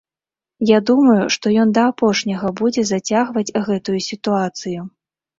[0.67, 4.81] Я думаю, што ён да апошняга будзе зацягваць гэтую сітуацыю.